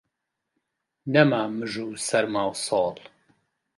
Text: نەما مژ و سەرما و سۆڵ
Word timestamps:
نەما 1.13 1.41
مژ 1.57 1.73
و 1.81 1.89
سەرما 2.07 2.43
و 2.51 2.53
سۆڵ 2.65 2.95